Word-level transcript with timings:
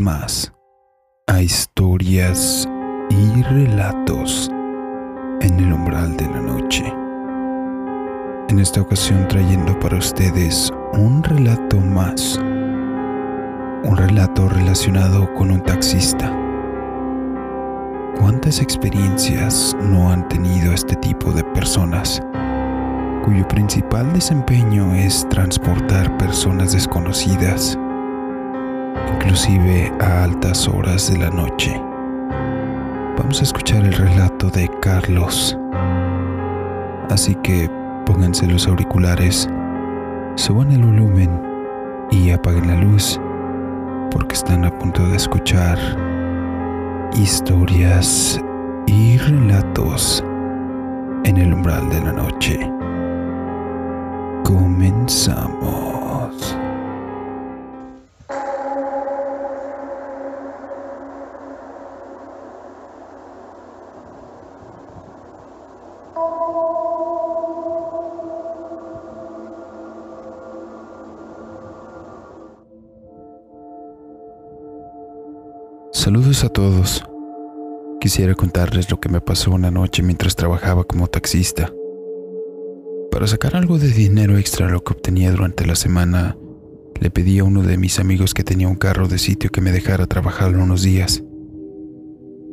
más 0.00 0.52
a 1.26 1.40
historias 1.42 2.68
y 3.10 3.42
relatos 3.42 4.50
en 5.40 5.58
el 5.58 5.72
umbral 5.72 6.16
de 6.16 6.26
la 6.26 6.40
noche. 6.40 6.84
En 8.48 8.58
esta 8.58 8.80
ocasión 8.80 9.26
trayendo 9.28 9.78
para 9.80 9.98
ustedes 9.98 10.72
un 10.92 11.22
relato 11.22 11.78
más, 11.78 12.38
un 12.38 13.96
relato 13.96 14.48
relacionado 14.48 15.32
con 15.34 15.50
un 15.50 15.62
taxista. 15.62 16.32
¿Cuántas 18.18 18.60
experiencias 18.60 19.76
no 19.80 20.10
han 20.10 20.28
tenido 20.28 20.72
este 20.72 20.96
tipo 20.96 21.32
de 21.32 21.44
personas? 21.44 22.20
cuyo 23.26 23.46
principal 23.48 24.12
desempeño 24.12 24.94
es 24.94 25.28
transportar 25.28 26.16
personas 26.16 26.72
desconocidas, 26.72 27.76
inclusive 29.26 29.92
a 30.00 30.22
altas 30.22 30.68
horas 30.68 31.10
de 31.10 31.18
la 31.18 31.30
noche. 31.30 31.76
Vamos 33.18 33.40
a 33.40 33.42
escuchar 33.42 33.84
el 33.84 33.92
relato 33.92 34.48
de 34.50 34.70
Carlos. 34.80 35.58
Así 37.10 37.34
que 37.42 37.68
pónganse 38.04 38.46
los 38.46 38.68
auriculares, 38.68 39.50
suban 40.36 40.70
el 40.70 40.84
volumen 40.84 41.42
y 42.12 42.30
apaguen 42.30 42.68
la 42.68 42.76
luz 42.76 43.20
porque 44.12 44.36
están 44.36 44.64
a 44.64 44.70
punto 44.78 45.04
de 45.08 45.16
escuchar 45.16 45.76
historias 47.12 48.40
y 48.86 49.18
relatos 49.18 50.22
en 51.24 51.36
el 51.36 51.52
umbral 51.52 51.90
de 51.90 52.00
la 52.00 52.12
noche. 52.12 52.60
Comenzamos. 54.44 55.96
Saludos 76.06 76.44
a 76.44 76.48
todos. 76.48 77.02
Quisiera 78.00 78.36
contarles 78.36 78.92
lo 78.92 79.00
que 79.00 79.08
me 79.08 79.20
pasó 79.20 79.50
una 79.50 79.72
noche 79.72 80.04
mientras 80.04 80.36
trabajaba 80.36 80.84
como 80.84 81.08
taxista. 81.08 81.72
Para 83.10 83.26
sacar 83.26 83.56
algo 83.56 83.80
de 83.80 83.88
dinero 83.88 84.38
extra 84.38 84.70
lo 84.70 84.84
que 84.84 84.92
obtenía 84.92 85.32
durante 85.32 85.66
la 85.66 85.74
semana, 85.74 86.36
le 87.00 87.10
pedí 87.10 87.40
a 87.40 87.44
uno 87.44 87.64
de 87.64 87.76
mis 87.76 87.98
amigos 87.98 88.34
que 88.34 88.44
tenía 88.44 88.68
un 88.68 88.76
carro 88.76 89.08
de 89.08 89.18
sitio 89.18 89.50
que 89.50 89.60
me 89.60 89.72
dejara 89.72 90.06
trabajar 90.06 90.56
unos 90.56 90.84
días 90.84 91.24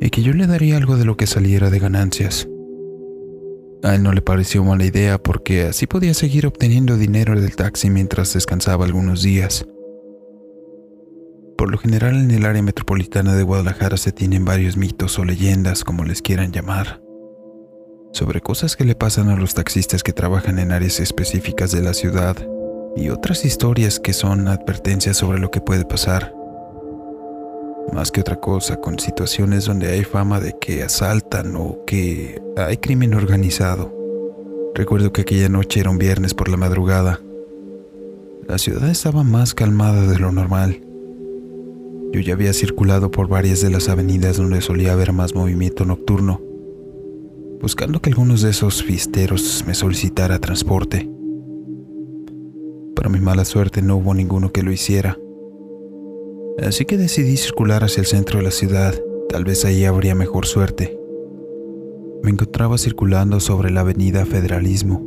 y 0.00 0.10
que 0.10 0.22
yo 0.22 0.32
le 0.32 0.48
daría 0.48 0.76
algo 0.76 0.96
de 0.96 1.04
lo 1.04 1.16
que 1.16 1.28
saliera 1.28 1.70
de 1.70 1.78
ganancias. 1.78 2.48
A 3.84 3.94
él 3.94 4.02
no 4.02 4.12
le 4.12 4.20
pareció 4.20 4.64
mala 4.64 4.84
idea 4.84 5.16
porque 5.18 5.62
así 5.62 5.86
podía 5.86 6.14
seguir 6.14 6.48
obteniendo 6.48 6.96
dinero 6.96 7.40
del 7.40 7.54
taxi 7.54 7.88
mientras 7.88 8.34
descansaba 8.34 8.84
algunos 8.84 9.22
días. 9.22 9.64
Por 11.64 11.70
lo 11.70 11.78
general 11.78 12.16
en 12.16 12.30
el 12.30 12.44
área 12.44 12.60
metropolitana 12.60 13.34
de 13.34 13.42
Guadalajara 13.42 13.96
se 13.96 14.12
tienen 14.12 14.44
varios 14.44 14.76
mitos 14.76 15.18
o 15.18 15.24
leyendas, 15.24 15.82
como 15.82 16.04
les 16.04 16.20
quieran 16.20 16.52
llamar, 16.52 17.00
sobre 18.12 18.42
cosas 18.42 18.76
que 18.76 18.84
le 18.84 18.94
pasan 18.94 19.30
a 19.30 19.36
los 19.36 19.54
taxistas 19.54 20.02
que 20.02 20.12
trabajan 20.12 20.58
en 20.58 20.72
áreas 20.72 21.00
específicas 21.00 21.72
de 21.72 21.80
la 21.80 21.94
ciudad 21.94 22.36
y 22.96 23.08
otras 23.08 23.46
historias 23.46 23.98
que 23.98 24.12
son 24.12 24.46
advertencias 24.46 25.16
sobre 25.16 25.38
lo 25.38 25.50
que 25.50 25.62
puede 25.62 25.86
pasar. 25.86 26.34
Más 27.94 28.12
que 28.12 28.20
otra 28.20 28.38
cosa, 28.38 28.76
con 28.76 28.98
situaciones 28.98 29.64
donde 29.64 29.90
hay 29.90 30.04
fama 30.04 30.40
de 30.40 30.54
que 30.60 30.82
asaltan 30.82 31.56
o 31.56 31.82
que 31.86 32.42
hay 32.58 32.76
crimen 32.76 33.14
organizado. 33.14 33.90
Recuerdo 34.74 35.14
que 35.14 35.22
aquella 35.22 35.48
noche 35.48 35.80
era 35.80 35.88
un 35.88 35.96
viernes 35.96 36.34
por 36.34 36.50
la 36.50 36.58
madrugada. 36.58 37.20
La 38.46 38.58
ciudad 38.58 38.90
estaba 38.90 39.24
más 39.24 39.54
calmada 39.54 40.02
de 40.02 40.18
lo 40.18 40.30
normal. 40.30 40.83
Yo 42.14 42.20
ya 42.20 42.32
había 42.32 42.54
circulado 42.54 43.10
por 43.10 43.28
varias 43.28 43.60
de 43.60 43.68
las 43.68 43.90
avenidas 43.90 44.38
donde 44.38 44.62
solía 44.62 44.94
haber 44.94 45.12
más 45.12 45.34
movimiento 45.34 45.84
nocturno 45.84 46.40
buscando 47.64 47.98
que 47.98 48.10
algunos 48.10 48.42
de 48.42 48.50
esos 48.50 48.82
fisteros 48.82 49.64
me 49.66 49.72
solicitara 49.72 50.38
transporte. 50.38 51.10
Para 52.94 53.08
mi 53.08 53.20
mala 53.20 53.46
suerte 53.46 53.80
no 53.80 53.96
hubo 53.96 54.12
ninguno 54.12 54.52
que 54.52 54.62
lo 54.62 54.70
hiciera. 54.70 55.18
Así 56.62 56.84
que 56.84 56.98
decidí 56.98 57.38
circular 57.38 57.82
hacia 57.82 58.02
el 58.02 58.06
centro 58.06 58.38
de 58.38 58.44
la 58.44 58.50
ciudad, 58.50 58.94
tal 59.30 59.44
vez 59.44 59.64
ahí 59.64 59.86
habría 59.86 60.14
mejor 60.14 60.44
suerte. 60.44 60.94
Me 62.22 62.30
encontraba 62.30 62.76
circulando 62.76 63.40
sobre 63.40 63.70
la 63.70 63.80
avenida 63.80 64.26
Federalismo, 64.26 65.02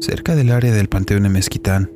cerca 0.00 0.34
del 0.34 0.52
área 0.52 0.72
del 0.72 0.88
Panteón 0.88 1.24
de 1.24 1.28
Mezquitán. 1.28 1.92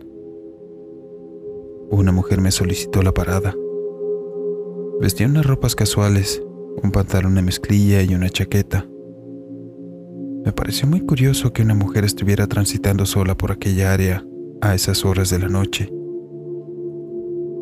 Una 1.91 2.12
mujer 2.12 2.43
me 2.43 2.51
solicitó 2.51 3.01
la 3.01 3.15
parada. 3.15 3.55
Vestía 5.00 5.27
unas 5.27 5.44
ropas 5.44 5.75
casuales, 5.75 6.43
un 6.82 6.93
pantalón 6.93 7.34
de 7.34 7.43
mezclilla 7.43 8.03
y 8.03 8.15
una 8.15 8.31
chaqueta. 8.31 8.87
Me 10.44 10.53
pareció 10.53 10.87
muy 10.87 11.00
curioso 11.00 11.53
que 11.53 11.62
una 11.62 11.75
mujer 11.75 12.05
estuviera 12.05 12.47
transitando 12.47 13.05
sola 13.06 13.37
por 13.37 13.50
aquella 13.50 13.93
área 13.93 14.25
a 14.60 14.75
esas 14.75 15.05
horas 15.05 15.31
de 15.31 15.38
la 15.38 15.49
noche. 15.49 15.91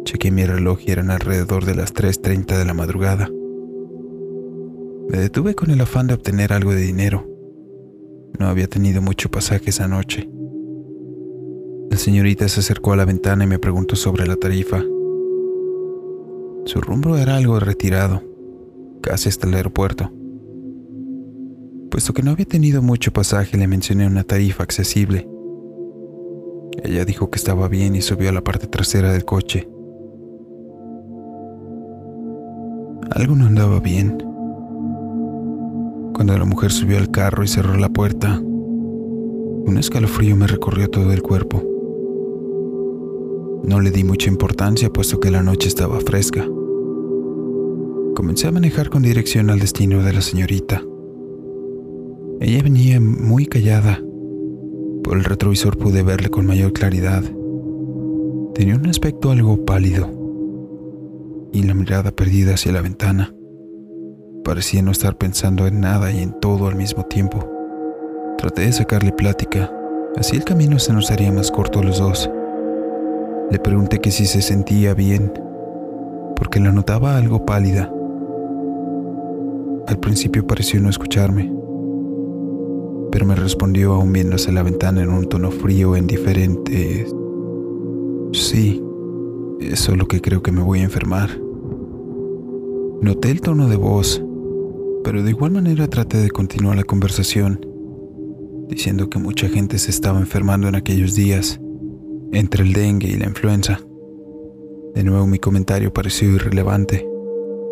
Chequé 0.04 0.30
mi 0.30 0.44
reloj 0.44 0.80
y 0.86 0.90
eran 0.90 1.10
alrededor 1.10 1.64
de 1.64 1.74
las 1.74 1.94
3.30 1.94 2.58
de 2.58 2.64
la 2.64 2.74
madrugada. 2.74 3.30
Me 5.08 5.18
detuve 5.18 5.54
con 5.54 5.70
el 5.70 5.80
afán 5.80 6.08
de 6.08 6.14
obtener 6.14 6.52
algo 6.52 6.72
de 6.72 6.82
dinero. 6.82 7.26
No 8.38 8.48
había 8.48 8.66
tenido 8.66 9.00
mucho 9.00 9.30
pasaje 9.30 9.70
esa 9.70 9.88
noche. 9.88 10.28
La 11.90 11.96
señorita 11.96 12.48
se 12.48 12.60
acercó 12.60 12.92
a 12.92 12.96
la 12.96 13.04
ventana 13.04 13.44
y 13.44 13.46
me 13.46 13.58
preguntó 13.58 13.96
sobre 13.96 14.26
la 14.26 14.36
tarifa. 14.36 14.82
Su 16.64 16.80
rumbo 16.80 17.16
era 17.16 17.36
algo 17.36 17.58
retirado, 17.58 18.22
casi 19.00 19.28
hasta 19.28 19.48
el 19.48 19.54
aeropuerto. 19.54 20.12
Puesto 21.90 22.14
que 22.14 22.22
no 22.22 22.30
había 22.30 22.46
tenido 22.46 22.82
mucho 22.82 23.12
pasaje, 23.12 23.58
le 23.58 23.66
mencioné 23.66 24.06
una 24.06 24.22
tarifa 24.22 24.62
accesible. 24.62 25.28
Ella 26.84 27.04
dijo 27.04 27.30
que 27.30 27.36
estaba 27.36 27.68
bien 27.68 27.96
y 27.96 28.00
subió 28.00 28.30
a 28.30 28.32
la 28.32 28.44
parte 28.44 28.68
trasera 28.68 29.12
del 29.12 29.24
coche. 29.24 29.68
Algo 33.10 33.34
no 33.34 33.46
andaba 33.46 33.80
bien. 33.80 34.18
Cuando 36.14 36.38
la 36.38 36.44
mujer 36.44 36.70
subió 36.70 36.96
al 36.96 37.10
carro 37.10 37.42
y 37.42 37.48
cerró 37.48 37.76
la 37.76 37.88
puerta, 37.88 38.38
un 38.40 39.76
escalofrío 39.78 40.36
me 40.36 40.46
recorrió 40.46 40.88
todo 40.88 41.12
el 41.12 41.22
cuerpo. 41.22 41.71
No 43.64 43.80
le 43.80 43.92
di 43.92 44.02
mucha 44.02 44.28
importancia 44.28 44.92
puesto 44.92 45.20
que 45.20 45.30
la 45.30 45.42
noche 45.42 45.68
estaba 45.68 46.00
fresca. 46.00 46.44
Comencé 48.16 48.48
a 48.48 48.52
manejar 48.52 48.90
con 48.90 49.02
dirección 49.02 49.50
al 49.50 49.60
destino 49.60 50.02
de 50.02 50.12
la 50.12 50.20
señorita. 50.20 50.82
Ella 52.40 52.60
venía 52.62 53.00
muy 53.00 53.46
callada. 53.46 54.02
Por 55.04 55.16
el 55.16 55.24
retrovisor 55.24 55.78
pude 55.78 56.02
verle 56.02 56.28
con 56.28 56.44
mayor 56.44 56.72
claridad. 56.72 57.22
Tenía 58.52 58.74
un 58.74 58.88
aspecto 58.88 59.30
algo 59.30 59.64
pálido 59.64 60.10
y 61.52 61.62
la 61.62 61.74
mirada 61.74 62.10
perdida 62.10 62.54
hacia 62.54 62.72
la 62.72 62.82
ventana. 62.82 63.32
Parecía 64.42 64.82
no 64.82 64.90
estar 64.90 65.16
pensando 65.18 65.68
en 65.68 65.80
nada 65.80 66.10
y 66.10 66.20
en 66.20 66.38
todo 66.40 66.66
al 66.66 66.74
mismo 66.74 67.04
tiempo. 67.04 67.48
Traté 68.38 68.62
de 68.62 68.72
sacarle 68.72 69.12
plática, 69.12 69.72
así 70.16 70.34
el 70.34 70.42
camino 70.42 70.80
se 70.80 70.92
nos 70.92 71.12
haría 71.12 71.30
más 71.30 71.52
corto 71.52 71.78
a 71.78 71.84
los 71.84 71.98
dos. 71.98 72.28
Le 73.52 73.60
pregunté 73.60 74.00
que 74.00 74.10
si 74.10 74.26
se 74.26 74.42
sentía 74.42 74.94
bien, 74.94 75.32
porque 76.34 76.58
la 76.58 76.72
notaba 76.72 77.16
algo 77.16 77.46
pálida. 77.46 77.92
Al 79.86 79.98
principio 79.98 80.44
pareció 80.46 80.80
no 80.80 80.90
escucharme 80.90 81.62
pero 83.12 83.26
me 83.26 83.36
respondió 83.36 83.92
aún 83.92 84.10
viéndose 84.10 84.50
la 84.52 84.62
ventana 84.62 85.02
en 85.02 85.10
un 85.10 85.28
tono 85.28 85.50
frío 85.50 85.94
e 85.94 85.98
indiferente. 85.98 87.06
Sí, 88.32 88.82
es 89.60 89.80
solo 89.80 90.08
que 90.08 90.22
creo 90.22 90.42
que 90.42 90.50
me 90.50 90.62
voy 90.62 90.80
a 90.80 90.84
enfermar. 90.84 91.28
Noté 93.02 93.30
el 93.30 93.42
tono 93.42 93.68
de 93.68 93.76
voz, 93.76 94.24
pero 95.04 95.22
de 95.22 95.30
igual 95.30 95.52
manera 95.52 95.88
traté 95.88 96.16
de 96.16 96.30
continuar 96.30 96.76
la 96.76 96.84
conversación, 96.84 97.60
diciendo 98.68 99.10
que 99.10 99.18
mucha 99.18 99.46
gente 99.46 99.78
se 99.78 99.90
estaba 99.90 100.18
enfermando 100.18 100.66
en 100.68 100.74
aquellos 100.74 101.14
días, 101.14 101.60
entre 102.32 102.64
el 102.64 102.72
dengue 102.72 103.08
y 103.08 103.16
la 103.16 103.26
influenza. 103.26 103.80
De 104.94 105.04
nuevo 105.04 105.26
mi 105.26 105.38
comentario 105.38 105.92
pareció 105.92 106.28
irrelevante, 106.30 107.06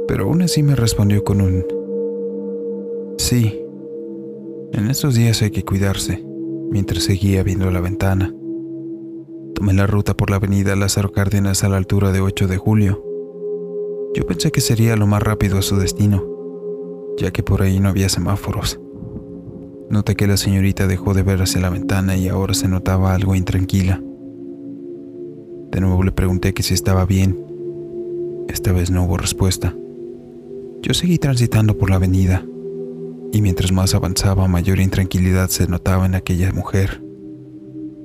pero 0.07 0.25
aún 0.25 0.43
así 0.43 0.63
me 0.63 0.77
respondió 0.77 1.25
con 1.25 1.41
un 1.41 1.65
sí 3.19 3.61
en 4.73 4.89
estos 4.89 5.17
días 5.17 5.43
hay 5.43 5.51
que 5.51 5.65
cuidarse, 5.65 6.25
mientras 6.71 7.03
seguía 7.03 7.43
viendo 7.43 7.69
la 7.73 7.81
ventana. 7.81 8.33
Tomé 9.55 9.73
la 9.73 9.89
ruta 9.89 10.17
por 10.17 10.31
la 10.31 10.37
avenida 10.37 10.77
Lázaro 10.77 11.11
Cárdenas 11.11 11.65
a 11.65 11.69
la 11.69 11.77
altura 11.77 12.13
de 12.13 12.21
8 12.21 12.47
de 12.47 12.57
julio. 12.57 13.05
Yo 14.15 14.25
pensé 14.27 14.53
que 14.53 14.61
sería 14.61 14.95
lo 14.95 15.09
más 15.09 15.25
rápido 15.25 15.59
a 15.59 15.63
su 15.63 15.77
destino, 15.77 16.25
ya 17.19 17.33
que 17.33 17.43
por 17.43 17.63
ahí 17.63 17.81
no 17.81 17.89
había 17.89 18.09
semáforos. 18.09 18.81
Noté 19.91 20.15
que 20.15 20.29
la 20.29 20.37
señorita 20.37 20.87
dejó 20.87 21.15
de 21.15 21.25
ver 21.25 21.43
hacia 21.43 21.61
la 21.61 21.71
ventana 21.71 22.17
y 22.17 22.29
ahora 22.29 22.55
se 22.55 22.69
notaba 22.69 23.13
algo 23.13 23.35
intranquila. 23.35 24.01
De 25.71 25.81
nuevo 25.81 26.03
le 26.03 26.13
pregunté 26.13 26.53
que 26.53 26.63
si 26.63 26.75
estaba 26.75 27.07
bien. 27.07 27.39
Esta 28.49 28.73
vez 28.73 28.91
no 28.91 29.05
hubo 29.05 29.17
respuesta. 29.17 29.75
Yo 30.83 30.95
seguí 30.95 31.19
transitando 31.19 31.77
por 31.77 31.91
la 31.91 31.97
avenida, 31.97 32.45
y 33.33 33.43
mientras 33.43 33.71
más 33.71 33.95
avanzaba, 33.95 34.49
mayor 34.49 34.81
intranquilidad 34.81 35.49
se 35.49 35.69
notaba 35.69 36.07
en 36.07 36.15
aquella 36.15 36.53
mujer. 36.53 37.03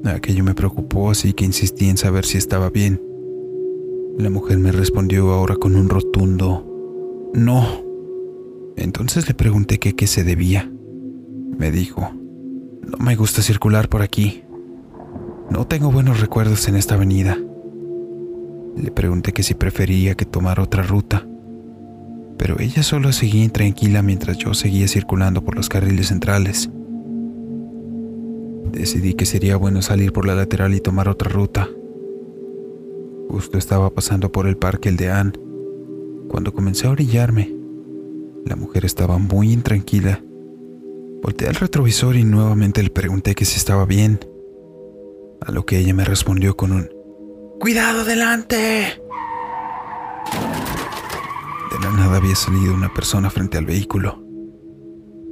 Aquello 0.03 0.43
me 0.43 0.53
preocupó, 0.53 1.09
así 1.09 1.33
que 1.33 1.45
insistí 1.45 1.89
en 1.89 1.97
saber 1.97 2.25
si 2.25 2.37
estaba 2.37 2.69
bien. 2.69 3.01
La 4.17 4.29
mujer 4.29 4.59
me 4.59 4.71
respondió 4.71 5.31
ahora 5.31 5.55
con 5.55 5.75
un 5.75 5.89
rotundo 5.89 6.71
no. 7.33 7.83
Entonces 8.77 9.27
le 9.27 9.33
pregunté 9.33 9.79
qué 9.79 9.95
qué 9.95 10.07
se 10.07 10.23
debía. 10.23 10.71
Me 11.57 11.71
dijo, 11.71 12.11
no 12.81 12.97
me 13.03 13.15
gusta 13.15 13.41
circular 13.41 13.89
por 13.89 14.01
aquí. 14.01 14.43
No 15.49 15.67
tengo 15.67 15.91
buenos 15.91 16.21
recuerdos 16.21 16.67
en 16.67 16.75
esta 16.75 16.95
avenida. 16.95 17.37
Le 18.75 18.91
pregunté 18.91 19.31
que 19.31 19.43
si 19.43 19.53
prefería 19.53 20.15
que 20.15 20.25
tomara 20.25 20.61
otra 20.61 20.83
ruta, 20.83 21.25
pero 22.37 22.59
ella 22.59 22.83
solo 22.83 23.11
seguía 23.13 23.43
intranquila 23.43 24.01
mientras 24.01 24.37
yo 24.37 24.53
seguía 24.53 24.87
circulando 24.87 25.43
por 25.43 25.55
los 25.55 25.69
carriles 25.69 26.07
centrales. 26.07 26.69
Decidí 28.71 29.13
que 29.13 29.25
sería 29.25 29.55
bueno 29.55 29.81
salir 29.81 30.11
por 30.11 30.27
la 30.27 30.35
lateral 30.35 30.73
y 30.73 30.81
tomar 30.81 31.07
otra 31.07 31.29
ruta. 31.29 31.69
Justo 33.29 33.57
estaba 33.57 33.89
pasando 33.89 34.31
por 34.31 34.47
el 34.47 34.57
parque 34.57 34.89
El 34.89 34.97
de 34.97 35.09
Anne 35.09 35.31
cuando 36.27 36.53
comencé 36.53 36.87
a 36.87 36.91
orillarme. 36.91 37.55
La 38.45 38.55
mujer 38.55 38.85
estaba 38.85 39.17
muy 39.17 39.53
intranquila. 39.53 40.21
Volteé 41.23 41.47
al 41.47 41.55
retrovisor 41.55 42.15
y 42.17 42.23
nuevamente 42.23 42.83
le 42.83 42.89
pregunté 42.89 43.33
que 43.33 43.45
si 43.45 43.57
estaba 43.57 43.85
bien, 43.85 44.19
a 45.41 45.51
lo 45.51 45.65
que 45.65 45.79
ella 45.79 45.93
me 45.93 46.05
respondió 46.05 46.55
con 46.55 46.71
un 46.71 46.89
¡Cuidado 47.59 48.03
delante! 48.03 49.01
De 51.71 51.79
la 51.81 51.91
nada 51.91 52.17
había 52.17 52.35
salido 52.35 52.73
una 52.73 52.93
persona 52.93 53.29
frente 53.29 53.57
al 53.57 53.65
vehículo. 53.65 54.21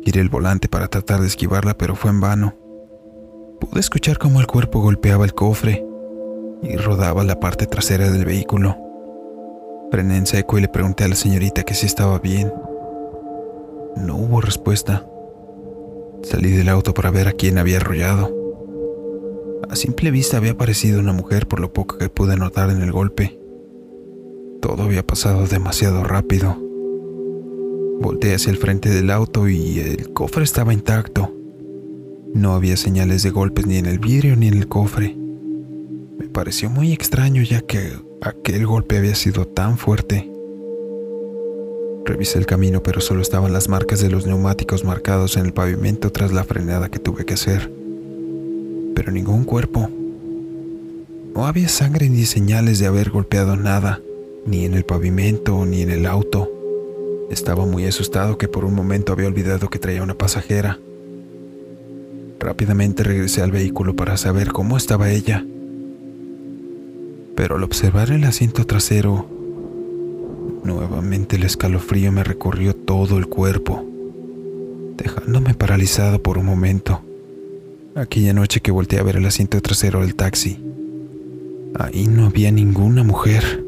Giré 0.03 0.21
el 0.21 0.29
volante 0.29 0.67
para 0.67 0.87
tratar 0.87 1.21
de 1.21 1.27
esquivarla, 1.27 1.77
pero 1.77 1.95
fue 1.95 2.11
en 2.11 2.21
vano. 2.21 2.55
Pude 3.59 3.79
escuchar 3.79 4.17
cómo 4.17 4.39
el 4.39 4.47
cuerpo 4.47 4.81
golpeaba 4.81 5.25
el 5.25 5.33
cofre 5.33 5.85
y 6.61 6.75
rodaba 6.77 7.23
la 7.23 7.39
parte 7.39 7.67
trasera 7.67 8.09
del 8.09 8.25
vehículo. 8.25 8.77
Frené 9.91 10.17
en 10.17 10.25
seco 10.25 10.57
y 10.57 10.61
le 10.61 10.69
pregunté 10.69 11.03
a 11.03 11.07
la 11.09 11.15
señorita 11.15 11.63
que 11.63 11.73
si 11.73 11.85
estaba 11.85 12.19
bien. 12.19 12.51
No 13.97 14.15
hubo 14.15 14.41
respuesta. 14.41 15.05
Salí 16.23 16.51
del 16.51 16.69
auto 16.69 16.93
para 16.93 17.11
ver 17.11 17.27
a 17.27 17.33
quién 17.33 17.57
había 17.57 17.77
arrollado. 17.77 18.42
A 19.73 19.75
simple 19.75 20.11
vista 20.11 20.37
había 20.37 20.55
parecido 20.55 20.99
una 20.99 21.13
mujer 21.13 21.47
por 21.47 21.59
lo 21.59 21.73
poco 21.73 21.97
que 21.97 22.07
pude 22.07 22.37
notar 22.37 22.69
en 22.69 22.83
el 22.83 22.91
golpe. 22.91 23.39
Todo 24.61 24.83
había 24.83 25.03
pasado 25.03 25.47
demasiado 25.47 26.03
rápido. 26.03 26.55
Volté 27.99 28.35
hacia 28.35 28.51
el 28.51 28.57
frente 28.57 28.89
del 28.89 29.09
auto 29.09 29.49
y 29.49 29.79
el 29.79 30.13
cofre 30.13 30.43
estaba 30.43 30.75
intacto. 30.75 31.35
No 32.35 32.53
había 32.53 32.77
señales 32.77 33.23
de 33.23 33.31
golpes 33.31 33.65
ni 33.65 33.77
en 33.77 33.87
el 33.87 33.97
vidrio 33.97 34.35
ni 34.35 34.47
en 34.47 34.53
el 34.59 34.67
cofre. 34.67 35.17
Me 36.19 36.29
pareció 36.29 36.69
muy 36.69 36.93
extraño 36.93 37.41
ya 37.41 37.61
que 37.61 37.93
aquel 38.21 38.67
golpe 38.67 38.99
había 38.99 39.15
sido 39.15 39.47
tan 39.47 39.79
fuerte. 39.79 40.31
Revisé 42.05 42.37
el 42.37 42.45
camino 42.45 42.83
pero 42.83 43.01
solo 43.01 43.23
estaban 43.23 43.51
las 43.51 43.69
marcas 43.69 44.01
de 44.01 44.11
los 44.11 44.27
neumáticos 44.27 44.83
marcados 44.83 45.35
en 45.35 45.47
el 45.47 45.53
pavimento 45.53 46.11
tras 46.11 46.31
la 46.31 46.43
frenada 46.43 46.89
que 46.89 46.99
tuve 46.99 47.25
que 47.25 47.33
hacer. 47.33 47.82
Pero 48.95 49.11
ningún 49.11 49.43
cuerpo. 49.43 49.89
No 51.35 51.47
había 51.47 51.67
sangre 51.67 52.09
ni 52.09 52.25
señales 52.25 52.79
de 52.79 52.85
haber 52.85 53.09
golpeado 53.09 53.55
nada, 53.55 54.01
ni 54.45 54.65
en 54.65 54.75
el 54.75 54.85
pavimento 54.85 55.65
ni 55.65 55.81
en 55.81 55.89
el 55.89 56.05
auto. 56.05 56.51
Estaba 57.31 57.65
muy 57.65 57.85
asustado 57.85 58.37
que 58.37 58.47
por 58.47 58.65
un 58.65 58.75
momento 58.75 59.13
había 59.13 59.27
olvidado 59.27 59.69
que 59.69 59.79
traía 59.79 60.03
una 60.03 60.13
pasajera. 60.13 60.79
Rápidamente 62.39 63.03
regresé 63.03 63.41
al 63.41 63.51
vehículo 63.51 63.95
para 63.95 64.17
saber 64.17 64.51
cómo 64.51 64.77
estaba 64.77 65.09
ella. 65.09 65.45
Pero 67.35 67.55
al 67.55 67.63
observar 67.63 68.11
el 68.11 68.25
asiento 68.25 68.65
trasero, 68.67 69.25
nuevamente 70.63 71.37
el 71.37 71.43
escalofrío 71.43 72.11
me 72.11 72.23
recorrió 72.23 72.75
todo 72.75 73.17
el 73.17 73.27
cuerpo, 73.27 73.83
dejándome 74.97 75.55
paralizado 75.55 76.21
por 76.21 76.37
un 76.37 76.45
momento. 76.45 77.01
Aquella 77.95 78.33
noche 78.33 78.59
que 78.59 78.71
volteé 78.71 78.97
a 78.97 79.03
ver 79.03 79.17
el 79.17 79.25
asiento 79.27 79.61
trasero 79.61 80.01
del 80.01 80.15
taxi, 80.15 80.59
ahí 81.75 82.07
no 82.07 82.25
había 82.25 82.51
ninguna 82.51 83.03
mujer. 83.03 83.63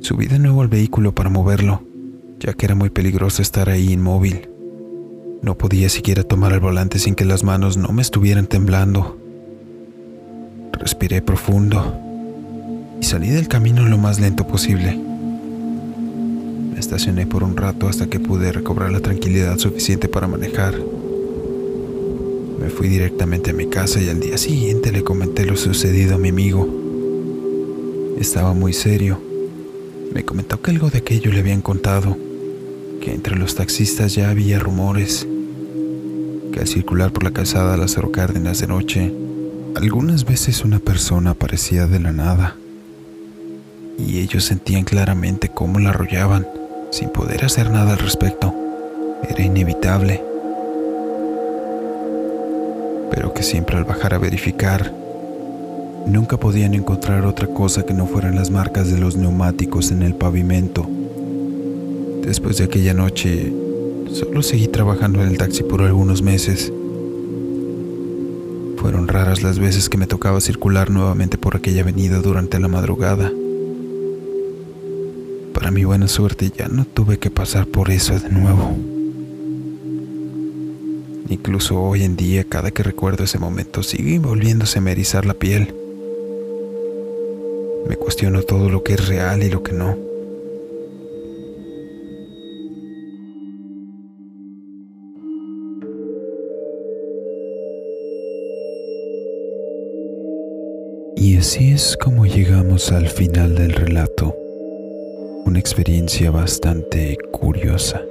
Subí 0.00 0.26
de 0.26 0.38
nuevo 0.38 0.60
al 0.60 0.68
vehículo 0.68 1.14
para 1.14 1.30
moverlo, 1.30 1.82
ya 2.38 2.52
que 2.52 2.66
era 2.66 2.74
muy 2.74 2.90
peligroso 2.90 3.40
estar 3.40 3.70
ahí 3.70 3.94
inmóvil. 3.94 4.50
No 5.40 5.56
podía 5.56 5.88
siquiera 5.88 6.22
tomar 6.22 6.52
el 6.52 6.60
volante 6.60 6.98
sin 6.98 7.14
que 7.14 7.24
las 7.24 7.44
manos 7.44 7.78
no 7.78 7.88
me 7.94 8.02
estuvieran 8.02 8.46
temblando. 8.46 9.16
Respiré 10.74 11.22
profundo 11.22 11.98
y 13.00 13.04
salí 13.04 13.30
del 13.30 13.48
camino 13.48 13.88
lo 13.88 13.96
más 13.96 14.20
lento 14.20 14.46
posible. 14.46 15.15
Estacioné 16.86 17.26
por 17.26 17.42
un 17.42 17.56
rato 17.56 17.88
hasta 17.88 18.06
que 18.06 18.20
pude 18.20 18.52
recobrar 18.52 18.90
la 18.92 19.00
tranquilidad 19.00 19.58
suficiente 19.58 20.08
para 20.08 20.28
manejar. 20.28 20.74
Me 22.60 22.70
fui 22.70 22.88
directamente 22.88 23.50
a 23.50 23.54
mi 23.54 23.66
casa 23.66 24.00
y 24.00 24.08
al 24.08 24.20
día 24.20 24.38
siguiente 24.38 24.92
le 24.92 25.02
comenté 25.02 25.44
lo 25.44 25.56
sucedido 25.56 26.14
a 26.14 26.18
mi 26.18 26.30
amigo. 26.30 26.68
Estaba 28.18 28.54
muy 28.54 28.72
serio 28.72 29.20
me 30.16 30.24
comentó 30.24 30.62
que 30.62 30.70
algo 30.70 30.88
de 30.88 30.98
aquello 30.98 31.30
le 31.30 31.40
habían 31.40 31.60
contado, 31.60 32.16
que 33.02 33.12
entre 33.12 33.36
los 33.36 33.54
taxistas 33.54 34.14
ya 34.14 34.30
había 34.30 34.58
rumores, 34.58 35.26
que 36.52 36.60
al 36.60 36.66
circular 36.66 37.12
por 37.12 37.22
la 37.22 37.32
calzada 37.32 37.76
Lázaro 37.76 38.10
Cárdenas 38.12 38.60
de 38.60 38.66
noche, 38.66 39.12
algunas 39.74 40.24
veces 40.24 40.64
una 40.64 40.78
persona 40.78 41.32
aparecía 41.32 41.86
de 41.86 42.00
la 42.00 42.12
nada, 42.12 42.56
y 43.98 44.20
ellos 44.20 44.44
sentían 44.44 44.84
claramente 44.84 45.50
cómo 45.50 45.80
la 45.80 45.90
arrollaban, 45.90 46.46
sin 46.90 47.10
poder 47.10 47.44
hacer 47.44 47.70
nada 47.70 47.92
al 47.92 47.98
respecto. 47.98 48.54
Era 49.28 49.42
inevitable. 49.42 50.22
Pero 53.10 53.32
que 53.32 53.42
siempre 53.42 53.76
al 53.76 53.84
bajar 53.84 54.14
a 54.14 54.18
verificar, 54.18 54.92
Nunca 56.06 56.36
podían 56.36 56.74
encontrar 56.74 57.26
otra 57.26 57.48
cosa 57.48 57.84
que 57.84 57.92
no 57.92 58.06
fueran 58.06 58.36
las 58.36 58.48
marcas 58.48 58.88
de 58.92 58.96
los 58.96 59.16
neumáticos 59.16 59.90
en 59.90 60.02
el 60.02 60.14
pavimento. 60.14 60.88
Después 62.22 62.58
de 62.58 62.64
aquella 62.64 62.94
noche, 62.94 63.52
solo 64.12 64.40
seguí 64.42 64.68
trabajando 64.68 65.20
en 65.20 65.30
el 65.30 65.36
taxi 65.36 65.64
por 65.64 65.82
algunos 65.82 66.22
meses. 66.22 66.72
Fueron 68.76 69.08
raras 69.08 69.42
las 69.42 69.58
veces 69.58 69.88
que 69.88 69.98
me 69.98 70.06
tocaba 70.06 70.40
circular 70.40 70.90
nuevamente 70.90 71.38
por 71.38 71.56
aquella 71.56 71.80
avenida 71.82 72.20
durante 72.20 72.60
la 72.60 72.68
madrugada. 72.68 73.32
Para 75.66 75.74
mi 75.74 75.82
buena 75.82 76.06
suerte 76.06 76.52
ya 76.56 76.68
no 76.68 76.84
tuve 76.84 77.18
que 77.18 77.28
pasar 77.28 77.66
por 77.66 77.90
eso 77.90 78.16
de 78.16 78.28
nuevo. 78.28 78.76
Incluso 81.28 81.82
hoy 81.82 82.04
en 82.04 82.14
día, 82.14 82.44
cada 82.44 82.70
que 82.70 82.84
recuerdo 82.84 83.24
ese 83.24 83.40
momento, 83.40 83.82
sigue 83.82 84.20
volviéndose 84.20 84.78
a 84.78 84.88
erizar 84.88 85.26
la 85.26 85.34
piel. 85.34 85.74
Me 87.88 87.96
cuestiono 87.96 88.42
todo 88.42 88.70
lo 88.70 88.84
que 88.84 88.92
es 88.94 89.08
real 89.08 89.42
y 89.42 89.50
lo 89.50 89.64
que 89.64 89.72
no. 89.72 89.96
Y 101.16 101.38
así 101.38 101.72
es 101.72 101.96
como 101.96 102.24
llegamos 102.24 102.92
al 102.92 103.08
final 103.08 103.56
del 103.56 103.72
relato. 103.72 104.45
Una 105.46 105.60
experiencia 105.60 106.32
bastante 106.32 107.16
curiosa. 107.30 108.02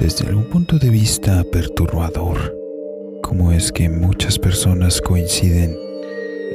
Desde 0.00 0.34
un 0.34 0.50
punto 0.50 0.80
de 0.80 0.90
vista 0.90 1.44
perturbador, 1.44 2.52
como 3.22 3.52
es 3.52 3.70
que 3.70 3.88
muchas 3.88 4.40
personas 4.40 5.00
coinciden 5.00 5.78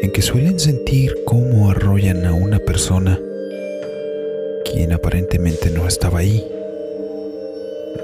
en 0.02 0.12
que 0.12 0.22
suelen 0.22 0.60
sentir 0.60 1.16
cómo 1.26 1.72
arrollan 1.72 2.26
a 2.26 2.34
una 2.34 2.60
persona 2.60 3.18
quien 4.70 4.92
aparentemente 4.92 5.72
no 5.72 5.88
estaba 5.88 6.20
ahí, 6.20 6.46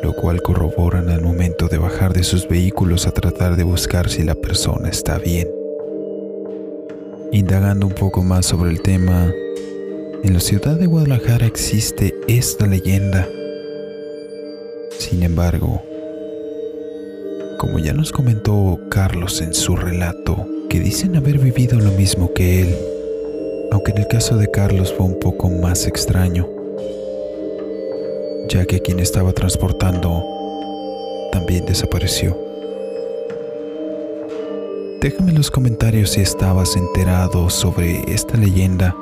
lo 0.02 0.14
cual 0.14 0.42
corroboran 0.42 1.10
al 1.10 1.22
momento 1.22 1.68
de 1.68 1.78
bajar 1.78 2.14
de 2.14 2.24
sus 2.24 2.48
vehículos 2.48 3.06
a 3.06 3.12
tratar 3.12 3.58
de 3.58 3.66
buscar 3.66 4.10
si 4.10 4.24
la 4.24 4.36
persona 4.36 4.88
está 4.88 5.20
bien. 5.20 5.50
Indagando 7.34 7.86
un 7.86 7.94
poco 7.94 8.24
más 8.24 8.46
sobre 8.46 8.72
el 8.72 8.82
tema, 8.82 9.30
en 10.26 10.34
la 10.34 10.40
ciudad 10.40 10.76
de 10.80 10.88
Guadalajara 10.88 11.46
existe 11.46 12.16
esta 12.28 12.66
leyenda. 12.66 13.28
Sin 14.98 15.22
embargo, 15.22 15.84
como 17.60 17.78
ya 17.78 17.94
nos 17.94 18.12
comentó 18.12 18.80
Carlos 18.90 19.40
en 19.42 19.54
su 19.54 19.76
relato, 19.76 20.48
que 20.68 20.80
dicen 20.80 21.16
haber 21.16 21.38
vivido 21.38 21.80
lo 21.80 21.92
mismo 21.92 22.34
que 22.34 22.64
él, 22.64 22.76
aunque 23.72 23.92
en 23.92 24.00
el 24.00 24.08
caso 24.08 24.36
de 24.36 24.50
Carlos 24.50 24.92
fue 24.98 25.06
un 25.06 25.20
poco 25.20 25.48
más 25.48 25.86
extraño, 25.86 26.50
ya 28.50 28.66
que 28.66 28.80
quien 28.80 29.00
estaba 29.00 29.32
transportando 29.32 30.26
también 31.32 31.68
desapareció. 31.68 32.36
Déjame 35.02 35.30
en 35.30 35.38
los 35.38 35.52
comentarios 35.52 36.12
si 36.12 36.22
estabas 36.22 36.76
enterado 36.76 37.52
sobre 37.52 38.12
esta 38.12 38.38
leyenda 38.38 38.96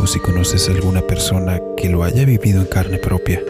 o 0.00 0.06
si 0.06 0.18
conoces 0.20 0.68
a 0.68 0.72
alguna 0.72 1.02
persona 1.02 1.60
que 1.76 1.88
lo 1.88 2.04
haya 2.04 2.24
vivido 2.24 2.60
en 2.60 2.66
carne 2.66 2.98
propia. 2.98 3.42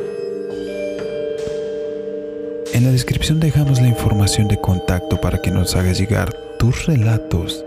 En 2.73 2.85
la 2.85 2.91
descripción 2.91 3.39
dejamos 3.39 3.81
la 3.81 3.89
información 3.89 4.49
de 4.49 4.61
contacto 4.61 5.21
para 5.21 5.41
que 5.43 5.51
nos 5.51 5.77
hagas 5.77 5.99
llegar 5.99 6.35
tus 6.59 6.87
relatos 6.87 7.65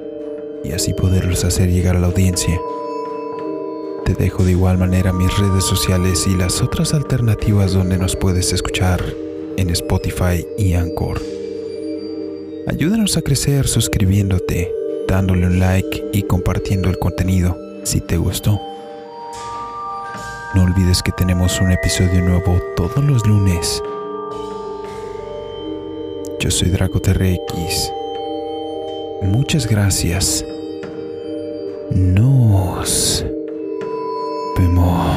y 0.64 0.72
así 0.72 0.94
poderlos 0.94 1.44
hacer 1.44 1.70
llegar 1.70 1.96
a 1.96 2.00
la 2.00 2.08
audiencia. 2.08 2.60
Te 4.04 4.14
dejo 4.14 4.44
de 4.44 4.52
igual 4.52 4.78
manera 4.78 5.14
mis 5.14 5.36
redes 5.38 5.64
sociales 5.64 6.26
y 6.28 6.36
las 6.36 6.62
otras 6.62 6.94
alternativas 6.94 7.74
donde 7.74 7.98
nos 7.98 8.16
puedes 8.16 8.52
escuchar 8.52 9.04
en 9.58 9.70
Spotify 9.70 10.46
y 10.58 10.74
Anchor. 10.74 11.22
Ayúdanos 12.68 13.16
a 13.18 13.22
crecer 13.22 13.68
suscribiéndote, 13.68 14.72
dándole 15.08 15.46
un 15.48 15.60
like 15.60 16.04
y 16.14 16.24
compartiendo 16.24 16.90
el 16.90 16.98
contenido 16.98 17.65
si 17.86 18.02
te 18.02 18.18
gustó. 18.18 18.60
No 20.54 20.64
olvides 20.64 21.02
que 21.04 21.12
tenemos 21.12 21.60
un 21.62 21.72
episodio 21.72 22.22
nuevo 22.22 22.60
todos 22.76 23.04
los 23.04 23.26
lunes. 23.26 23.82
Yo 26.40 26.52
soy 26.52 26.70
Draco 26.70 27.00
TRX. 27.00 27.92
Muchas 29.22 29.68
gracias. 29.68 30.44
Nos 31.92 33.26
vemos. 34.58 35.15